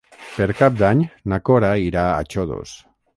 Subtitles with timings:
[0.35, 1.03] Per Cap d'Any
[1.33, 2.73] na Cora irà a Xodos.